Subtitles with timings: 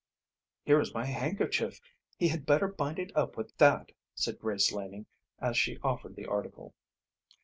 [0.63, 1.79] "Here is my handkerchief;
[2.17, 5.05] he had better bind it up with that," said Grace Laning,
[5.37, 6.73] as she offered the article.